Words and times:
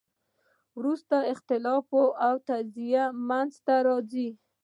وروسته 0.77 1.15
اختلاف 1.33 1.85
او 2.27 2.33
تجزیه 2.49 3.03
منځ 3.29 3.51
ته 3.65 3.75
راځي. 3.87 4.29